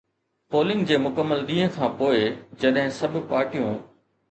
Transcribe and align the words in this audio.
polling 0.53 0.87
جي 0.91 0.97
مڪمل 1.03 1.43
ڏينهن 1.51 1.69
کان 1.77 1.93
پوء، 2.01 2.17
جڏهن 2.65 2.91
سڀ 2.99 3.21
پارٽيون 3.31 3.81